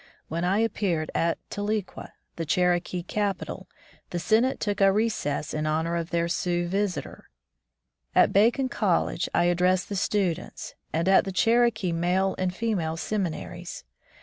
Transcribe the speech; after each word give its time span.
When 0.29 0.43
I 0.43 0.57
appeared 0.57 1.11
at 1.13 1.37
Tahlequah, 1.51 2.13
the 2.35 2.43
Cherokee 2.43 3.03
capital, 3.03 3.67
the 4.09 4.17
Senate 4.17 4.59
took 4.59 4.81
a 4.81 4.91
recess 4.91 5.53
in 5.53 5.67
honor 5.67 5.95
of 5.95 6.09
their 6.09 6.27
Sioux 6.27 6.65
visitor. 6.67 7.29
At 8.15 8.33
Bacone 8.33 8.69
College 8.71 9.29
I 9.35 9.43
addressed 9.43 9.89
the 9.89 9.95
students, 9.95 10.73
and 10.91 11.07
at 11.07 11.23
the 11.23 11.31
Cherokee 11.31 11.91
male 11.91 12.33
and 12.39 12.51
female 12.51 12.97
seminaries. 12.97 13.83